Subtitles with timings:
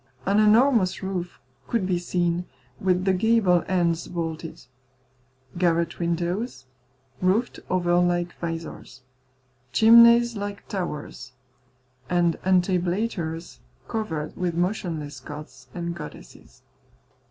[0.25, 2.45] An enormous roof could be seen,
[2.79, 4.65] with the gable ends vaulted;
[5.59, 6.65] garret windows,
[7.21, 9.01] roofed over like visors;
[9.73, 11.33] chimneys like towers;
[12.09, 16.63] and entablatures covered with motionless gods and goddesses.